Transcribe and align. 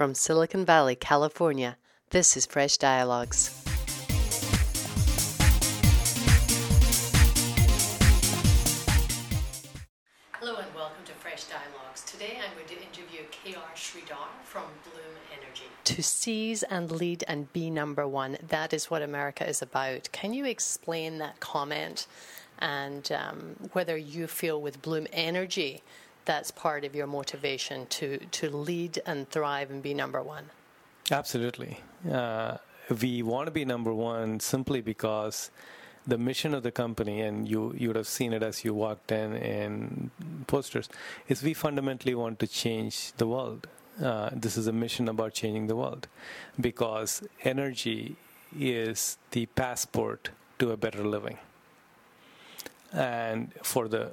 From 0.00 0.14
Silicon 0.14 0.64
Valley, 0.64 0.94
California, 0.94 1.76
this 2.08 2.34
is 2.34 2.46
Fresh 2.46 2.78
Dialogues. 2.78 3.50
Hello 10.32 10.56
and 10.56 10.74
welcome 10.74 11.04
to 11.04 11.12
Fresh 11.12 11.44
Dialogues. 11.44 12.02
Today 12.06 12.38
I'm 12.42 12.54
going 12.54 12.66
to 12.68 12.82
interview 12.82 13.26
KR 13.30 13.74
Sridhar 13.76 14.28
from 14.42 14.62
Bloom 14.84 15.16
Energy. 15.38 15.64
To 15.84 16.02
seize 16.02 16.62
and 16.62 16.90
lead 16.90 17.22
and 17.28 17.52
be 17.52 17.68
number 17.68 18.08
one, 18.08 18.38
that 18.48 18.72
is 18.72 18.90
what 18.90 19.02
America 19.02 19.46
is 19.46 19.60
about. 19.60 20.08
Can 20.12 20.32
you 20.32 20.46
explain 20.46 21.18
that 21.18 21.40
comment 21.40 22.06
and 22.58 23.12
um, 23.12 23.56
whether 23.74 23.98
you 23.98 24.26
feel 24.28 24.62
with 24.62 24.80
Bloom 24.80 25.06
Energy 25.12 25.82
that's 26.24 26.50
part 26.50 26.84
of 26.84 26.94
your 26.94 27.06
motivation 27.06 27.86
to, 27.86 28.18
to 28.18 28.50
lead 28.50 29.00
and 29.06 29.28
thrive 29.30 29.70
and 29.70 29.82
be 29.82 29.94
number 29.94 30.22
one? 30.22 30.44
Absolutely. 31.10 31.80
Uh, 32.10 32.58
we 33.00 33.22
want 33.22 33.46
to 33.46 33.50
be 33.50 33.64
number 33.64 33.92
one 33.92 34.40
simply 34.40 34.80
because 34.80 35.50
the 36.06 36.18
mission 36.18 36.54
of 36.54 36.62
the 36.62 36.70
company, 36.70 37.20
and 37.20 37.48
you, 37.48 37.74
you 37.76 37.88
would 37.88 37.96
have 37.96 38.08
seen 38.08 38.32
it 38.32 38.42
as 38.42 38.64
you 38.64 38.74
walked 38.74 39.12
in 39.12 39.34
in 39.34 40.10
posters, 40.46 40.88
is 41.28 41.42
we 41.42 41.54
fundamentally 41.54 42.14
want 42.14 42.38
to 42.40 42.46
change 42.46 43.12
the 43.18 43.26
world. 43.26 43.66
Uh, 44.02 44.30
this 44.32 44.56
is 44.56 44.66
a 44.66 44.72
mission 44.72 45.08
about 45.08 45.34
changing 45.34 45.66
the 45.66 45.76
world 45.76 46.08
because 46.58 47.22
energy 47.44 48.16
is 48.58 49.18
the 49.32 49.46
passport 49.46 50.30
to 50.58 50.70
a 50.70 50.76
better 50.76 51.04
living. 51.04 51.38
And 52.92 53.52
for 53.62 53.86
the 53.88 54.12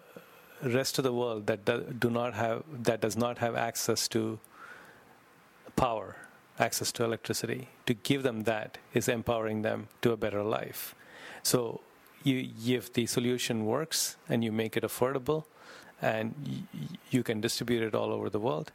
rest 0.63 0.97
of 0.97 1.03
the 1.03 1.13
world 1.13 1.47
that 1.47 1.65
do, 1.99 2.09
not 2.09 2.33
have 2.33 2.63
that 2.83 3.01
does 3.01 3.15
not 3.15 3.37
have 3.37 3.55
access 3.55 4.07
to 4.09 4.39
power, 5.75 6.15
access 6.59 6.91
to 6.93 7.03
electricity, 7.03 7.69
to 7.85 7.93
give 7.93 8.23
them 8.23 8.43
that 8.43 8.77
is 8.93 9.07
empowering 9.07 9.61
them 9.61 9.87
to 10.01 10.11
a 10.11 10.17
better 10.17 10.43
life. 10.43 10.95
So, 11.43 11.81
you, 12.23 12.49
if 12.65 12.91
the 12.91 13.05
solution 13.05 13.65
works 13.65 14.17
and 14.27 14.43
you 14.43 14.51
make 14.51 14.75
it 14.75 14.83
affordable, 14.83 15.45
and 16.01 16.67
you 17.09 17.23
can 17.23 17.41
distribute 17.41 17.83
it 17.83 17.95
all 17.95 18.11
over 18.11 18.29
the 18.29 18.39
world, 18.39 18.71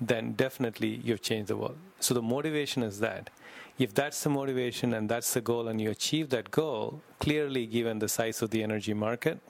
then 0.00 0.32
definitely 0.32 1.00
you've 1.02 1.22
changed 1.22 1.48
the 1.48 1.56
world. 1.56 1.78
So 2.00 2.12
the 2.14 2.22
motivation 2.22 2.82
is 2.82 3.00
that. 3.00 3.30
If 3.78 3.94
that's 3.94 4.22
the 4.22 4.30
motivation 4.30 4.94
and 4.94 5.08
that's 5.08 5.32
the 5.34 5.40
goal, 5.40 5.68
and 5.68 5.80
you 5.80 5.90
achieve 5.90 6.30
that 6.30 6.50
goal, 6.50 7.02
clearly 7.18 7.66
given 7.66 7.98
the 7.98 8.08
size 8.08 8.42
of 8.42 8.50
the 8.50 8.62
energy 8.62 8.94
market, 8.94 9.40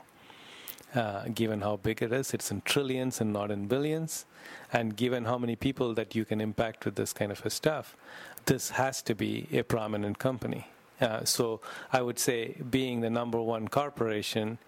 uh, 0.95 1.25
given 1.35 1.61
how 1.61 1.77
big 1.77 2.03
it 2.03 2.13
is, 2.13 2.33
it's 2.33 2.51
in 2.51 2.63
trillions 2.63 3.21
and 3.21 3.33
not 3.33 3.51
in 3.51 3.67
billions, 3.67 4.25
and 4.73 4.97
given 4.97 5.25
how 5.25 5.39
many 5.39 5.57
people 5.57 5.95
that 5.95 6.15
you 6.15 6.25
can 6.25 6.41
impact 6.41 6.85
with 6.85 6.95
this 6.95 7.13
kind 7.13 7.33
of 7.33 7.45
a 7.45 7.51
stuff, 7.51 7.97
this 8.47 8.71
has 8.71 9.03
to 9.03 9.15
be 9.15 9.47
a 9.53 9.63
prominent 9.63 10.19
company. 10.19 10.69
Uh, 11.01 11.25
so 11.25 11.61
I 11.93 12.01
would 12.01 12.19
say 12.19 12.57
being 12.71 13.01
the 13.01 13.11
number 13.11 13.41
one 13.41 13.69
corporation 13.69 14.59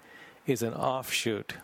is 0.47 0.63
an 0.63 0.75
offshoot 0.75 1.55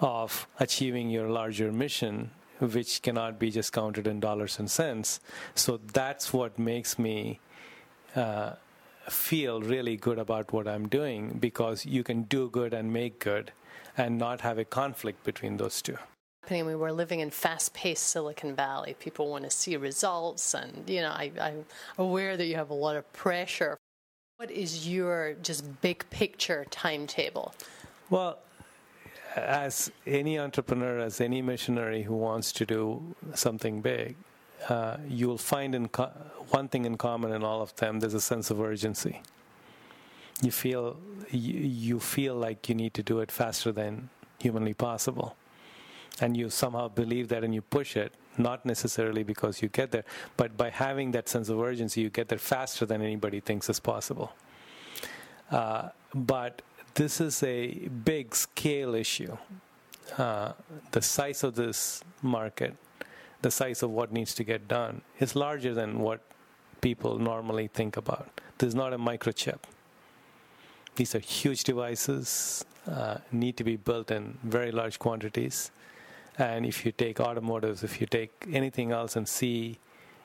of 0.00 0.46
achieving 0.58 1.10
your 1.10 1.28
larger 1.28 1.70
mission, 1.72 2.30
which 2.58 3.02
cannot 3.02 3.38
be 3.38 3.50
just 3.50 3.72
counted 3.72 4.06
in 4.06 4.20
dollars 4.20 4.58
and 4.58 4.70
cents. 4.70 5.20
So 5.54 5.78
that's 5.92 6.32
what 6.32 6.58
makes 6.58 6.98
me. 6.98 7.40
Uh, 8.14 8.52
feel 9.08 9.60
really 9.60 9.96
good 9.96 10.18
about 10.18 10.52
what 10.52 10.68
I'm 10.68 10.88
doing 10.88 11.38
because 11.40 11.84
you 11.84 12.04
can 12.04 12.22
do 12.22 12.48
good 12.50 12.72
and 12.72 12.92
make 12.92 13.18
good 13.18 13.52
and 13.96 14.18
not 14.18 14.40
have 14.40 14.58
a 14.58 14.64
conflict 14.64 15.24
between 15.24 15.56
those 15.56 15.82
two. 15.82 15.98
I 16.50 16.62
mean, 16.62 16.78
we're 16.78 16.90
living 16.90 17.20
in 17.20 17.30
fast-paced 17.30 18.02
Silicon 18.02 18.56
Valley. 18.56 18.96
People 18.98 19.30
want 19.30 19.44
to 19.44 19.50
see 19.50 19.76
results, 19.76 20.54
and 20.54 20.88
you 20.88 21.00
know, 21.00 21.10
I, 21.10 21.30
I'm 21.40 21.64
aware 21.98 22.36
that 22.36 22.46
you 22.46 22.56
have 22.56 22.70
a 22.70 22.74
lot 22.74 22.96
of 22.96 23.10
pressure. 23.12 23.78
What 24.38 24.50
is 24.50 24.88
your 24.88 25.34
just 25.42 25.80
big 25.82 26.04
picture 26.10 26.66
timetable? 26.70 27.54
Well, 28.10 28.38
as 29.36 29.92
any 30.04 30.38
entrepreneur, 30.38 30.98
as 30.98 31.20
any 31.20 31.42
missionary 31.42 32.02
who 32.02 32.16
wants 32.16 32.50
to 32.52 32.66
do 32.66 33.14
something 33.34 33.80
big, 33.80 34.16
uh, 34.68 34.96
you'll 35.08 35.38
find 35.38 35.74
in 35.74 35.88
co- 35.88 36.12
one 36.50 36.68
thing 36.68 36.84
in 36.84 36.96
common 36.96 37.32
in 37.32 37.42
all 37.42 37.62
of 37.62 37.74
them 37.76 38.00
there's 38.00 38.14
a 38.14 38.20
sense 38.20 38.50
of 38.50 38.60
urgency. 38.60 39.20
You 40.40 40.50
feel 40.50 40.96
you, 41.30 41.54
you 41.60 42.00
feel 42.00 42.34
like 42.34 42.68
you 42.68 42.74
need 42.74 42.94
to 42.94 43.02
do 43.02 43.20
it 43.20 43.30
faster 43.30 43.72
than 43.72 44.08
humanly 44.40 44.74
possible. 44.74 45.36
And 46.20 46.36
you 46.36 46.50
somehow 46.50 46.88
believe 46.88 47.28
that 47.28 47.42
and 47.42 47.54
you 47.54 47.62
push 47.62 47.96
it 47.96 48.14
not 48.36 48.64
necessarily 48.64 49.22
because 49.22 49.62
you 49.62 49.68
get 49.68 49.90
there 49.90 50.04
but 50.36 50.56
by 50.56 50.70
having 50.70 51.10
that 51.12 51.28
sense 51.28 51.48
of 51.48 51.60
urgency 51.60 52.00
you 52.00 52.10
get 52.10 52.28
there 52.28 52.38
faster 52.38 52.86
than 52.86 53.02
anybody 53.02 53.40
thinks 53.40 53.68
is 53.68 53.80
possible. 53.80 54.32
Uh, 55.50 55.88
but 56.14 56.62
this 56.94 57.20
is 57.20 57.42
a 57.42 57.88
big 58.04 58.34
scale 58.34 58.94
issue. 58.94 59.36
Uh, 60.18 60.52
the 60.90 61.00
size 61.00 61.42
of 61.42 61.54
this 61.54 62.02
market 62.22 62.74
the 63.42 63.50
size 63.50 63.82
of 63.82 63.90
what 63.90 64.12
needs 64.12 64.34
to 64.34 64.44
get 64.44 64.68
done 64.68 65.02
is 65.18 65.36
larger 65.36 65.74
than 65.74 65.98
what 65.98 66.20
people 66.80 67.18
normally 67.18 67.68
think 67.68 67.96
about. 67.96 68.40
This 68.58 68.68
is 68.68 68.74
not 68.74 68.92
a 68.92 68.98
microchip. 68.98 69.58
These 70.94 71.14
are 71.14 71.18
huge 71.18 71.64
devices, 71.64 72.64
uh, 72.90 73.18
need 73.30 73.56
to 73.56 73.64
be 73.64 73.76
built 73.76 74.10
in 74.10 74.38
very 74.42 74.70
large 74.70 74.98
quantities. 74.98 75.70
And 76.38 76.64
if 76.64 76.86
you 76.86 76.92
take 76.92 77.20
automotives, 77.20 77.82
if 77.82 78.00
you 78.00 78.06
take 78.06 78.32
anything 78.52 78.90
else 78.92 79.16
and 79.16 79.28
see 79.28 79.78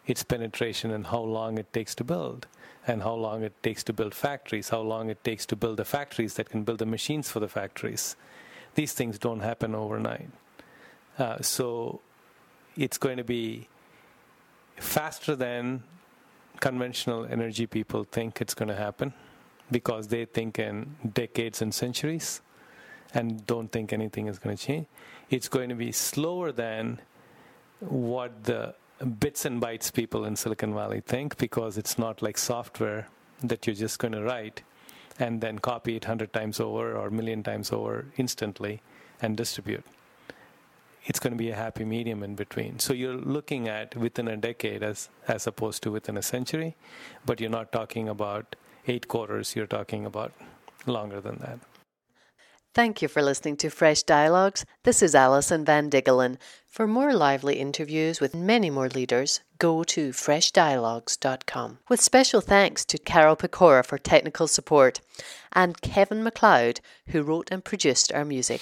its 0.05 0.23
penetration 0.23 0.91
and 0.91 1.07
how 1.07 1.19
long 1.19 1.57
it 1.57 1.71
takes 1.73 1.93
to 1.95 2.03
build, 2.03 2.47
and 2.87 3.03
how 3.03 3.13
long 3.13 3.43
it 3.43 3.53
takes 3.61 3.83
to 3.83 3.93
build 3.93 4.15
factories, 4.15 4.69
how 4.69 4.79
long 4.79 5.09
it 5.09 5.21
takes 5.23 5.45
to 5.45 5.55
build 5.55 5.77
the 5.77 5.85
factories 5.85 6.35
that 6.35 6.49
can 6.49 6.63
build 6.63 6.79
the 6.79 6.85
machines 6.85 7.29
for 7.29 7.41
the 7.41 7.49
factories, 7.49 8.15
these 8.75 8.93
things 8.93 9.19
don't 9.19 9.41
happen 9.41 9.75
overnight. 9.75 10.29
Uh, 11.19 11.41
so 11.41 11.99
it's 12.77 12.97
going 12.97 13.17
to 13.17 13.23
be 13.23 13.67
faster 14.75 15.35
than 15.35 15.83
conventional 16.59 17.25
energy 17.25 17.65
people 17.65 18.03
think 18.03 18.41
it's 18.41 18.53
going 18.53 18.69
to 18.69 18.75
happen 18.75 19.13
because 19.71 20.07
they 20.07 20.25
think 20.25 20.59
in 20.59 20.95
decades 21.13 21.61
and 21.61 21.73
centuries 21.73 22.41
and 23.13 23.45
don't 23.45 23.71
think 23.71 23.91
anything 23.93 24.27
is 24.27 24.39
going 24.39 24.55
to 24.55 24.63
change. 24.63 24.85
It's 25.29 25.49
going 25.49 25.69
to 25.69 25.75
be 25.75 25.91
slower 25.91 26.51
than 26.51 26.99
what 27.79 28.43
the 28.43 28.75
bits 29.19 29.45
and 29.45 29.61
bytes 29.61 29.93
people 29.93 30.25
in 30.25 30.35
Silicon 30.35 30.73
Valley 30.73 31.01
think 31.01 31.37
because 31.37 31.77
it's 31.77 31.97
not 31.97 32.21
like 32.21 32.37
software 32.37 33.07
that 33.43 33.67
you're 33.67 33.75
just 33.75 33.99
going 33.99 34.13
to 34.13 34.23
write 34.23 34.63
and 35.19 35.41
then 35.41 35.59
copy 35.59 35.95
it 35.95 36.03
100 36.03 36.33
times 36.33 36.59
over 36.59 36.95
or 36.95 37.07
a 37.07 37.11
million 37.11 37.43
times 37.43 37.71
over 37.71 38.05
instantly 38.17 38.81
and 39.21 39.35
distribute 39.37 39.83
it's 41.07 41.19
going 41.19 41.31
to 41.31 41.37
be 41.37 41.49
a 41.49 41.55
happy 41.55 41.85
medium 41.85 42.21
in 42.21 42.35
between. 42.35 42.79
So 42.79 42.93
you're 42.93 43.15
looking 43.15 43.67
at 43.69 43.95
within 43.95 44.27
a 44.27 44.35
decade 44.35 44.83
as, 44.83 45.09
as 45.27 45.47
opposed 45.47 45.81
to 45.83 45.91
within 45.91 46.17
a 46.17 46.21
century, 46.21 46.75
but 47.25 47.39
you're 47.39 47.49
not 47.49 47.71
talking 47.71 48.09
about 48.09 48.57
eight 48.87 49.07
quarters, 49.07 49.55
you're 49.55 49.67
talking 49.67 50.05
about 50.05 50.33
longer 50.85 51.21
than 51.21 51.37
that. 51.37 51.59
Thank 52.73 53.01
you 53.01 53.07
for 53.07 53.23
listening 53.23 53.57
to 53.57 53.69
Fresh 53.69 54.03
Dialogues. 54.03 54.63
This 54.83 55.01
is 55.01 55.15
Alison 55.15 55.65
Van 55.65 55.89
Diggelen. 55.89 56.37
For 56.67 56.85
more 56.85 57.13
lively 57.13 57.55
interviews 57.55 58.21
with 58.21 58.35
many 58.35 58.69
more 58.69 58.89
leaders, 58.89 59.39
go 59.57 59.83
to 59.85 60.09
freshdialogues.com. 60.09 61.79
With 61.89 62.01
special 62.01 62.41
thanks 62.41 62.85
to 62.85 62.99
Carol 62.99 63.35
Pecora 63.35 63.83
for 63.83 63.97
technical 63.97 64.47
support 64.47 65.01
and 65.53 65.81
Kevin 65.81 66.23
MacLeod, 66.23 66.81
who 67.07 67.23
wrote 67.23 67.47
and 67.51 67.65
produced 67.65 68.11
our 68.11 68.25
music. 68.25 68.61